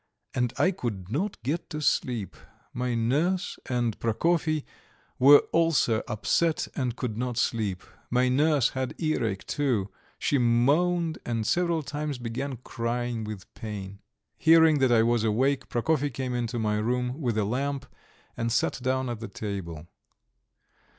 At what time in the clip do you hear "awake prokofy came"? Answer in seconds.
15.23-16.33